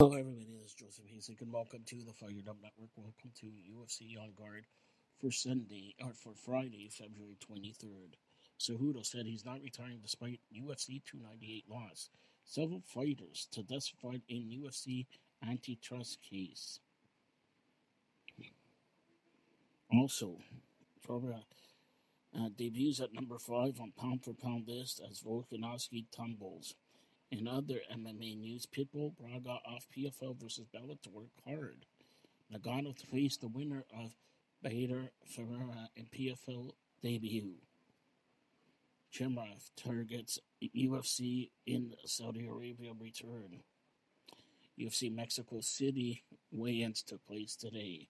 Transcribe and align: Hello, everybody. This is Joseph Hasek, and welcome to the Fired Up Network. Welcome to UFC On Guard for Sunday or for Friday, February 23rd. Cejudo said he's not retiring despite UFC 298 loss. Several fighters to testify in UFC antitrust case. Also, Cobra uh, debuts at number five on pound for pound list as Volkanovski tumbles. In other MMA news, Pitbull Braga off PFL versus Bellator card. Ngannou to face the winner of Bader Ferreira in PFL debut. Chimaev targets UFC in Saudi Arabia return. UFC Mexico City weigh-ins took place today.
Hello, 0.00 0.12
everybody. 0.12 0.46
This 0.62 0.70
is 0.70 0.74
Joseph 0.74 1.06
Hasek, 1.12 1.42
and 1.42 1.52
welcome 1.52 1.82
to 1.86 1.96
the 1.96 2.12
Fired 2.12 2.46
Up 2.48 2.58
Network. 2.62 2.90
Welcome 2.94 3.32
to 3.40 3.46
UFC 3.46 4.16
On 4.16 4.30
Guard 4.38 4.64
for 5.20 5.32
Sunday 5.32 5.96
or 6.00 6.12
for 6.12 6.34
Friday, 6.36 6.88
February 6.88 7.36
23rd. 7.50 8.14
Cejudo 8.60 9.04
said 9.04 9.26
he's 9.26 9.44
not 9.44 9.60
retiring 9.60 9.98
despite 10.00 10.38
UFC 10.56 11.02
298 11.04 11.64
loss. 11.68 12.10
Several 12.44 12.80
fighters 12.86 13.48
to 13.50 13.64
testify 13.64 14.18
in 14.28 14.62
UFC 14.62 15.06
antitrust 15.44 16.20
case. 16.22 16.78
Also, 19.92 20.38
Cobra 21.04 21.40
uh, 22.38 22.50
debuts 22.56 23.00
at 23.00 23.12
number 23.12 23.40
five 23.40 23.80
on 23.80 23.90
pound 23.98 24.22
for 24.22 24.32
pound 24.32 24.68
list 24.68 25.00
as 25.10 25.22
Volkanovski 25.22 26.04
tumbles. 26.16 26.76
In 27.30 27.46
other 27.46 27.80
MMA 27.92 28.38
news, 28.38 28.66
Pitbull 28.66 29.14
Braga 29.16 29.58
off 29.66 29.86
PFL 29.94 30.40
versus 30.40 30.66
Bellator 30.74 31.28
card. 31.44 31.84
Ngannou 32.54 32.96
to 32.96 33.06
face 33.06 33.36
the 33.36 33.48
winner 33.48 33.84
of 33.94 34.14
Bader 34.62 35.10
Ferreira 35.26 35.90
in 35.94 36.06
PFL 36.06 36.70
debut. 37.02 37.56
Chimaev 39.12 39.70
targets 39.76 40.38
UFC 40.62 41.50
in 41.66 41.94
Saudi 42.06 42.46
Arabia 42.46 42.92
return. 42.98 43.60
UFC 44.80 45.14
Mexico 45.14 45.60
City 45.60 46.24
weigh-ins 46.50 47.02
took 47.02 47.24
place 47.26 47.56
today. 47.56 48.08